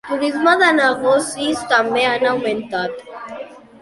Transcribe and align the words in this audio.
Turisme 0.09 0.53
de 0.61 0.69
negocis 0.77 1.61
també 1.73 2.07
han 2.13 2.29
augmentat. 2.31 3.05